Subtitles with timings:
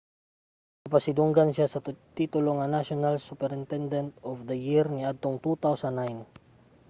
[0.83, 1.83] gipasidunggan siya sa
[2.17, 6.17] titulo nga national superintendent of the year niadtong 2009